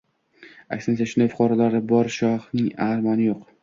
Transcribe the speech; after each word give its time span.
–Aksincha, 0.77 1.07
shunday 1.13 1.31
fuqarolari 1.35 1.85
bor 1.95 2.13
shohning 2.19 2.77
armoni 2.91 3.35
yo‘q. 3.35 3.51